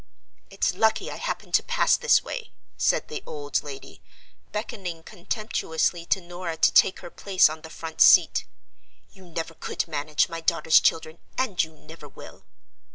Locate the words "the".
3.07-3.21, 7.61-7.69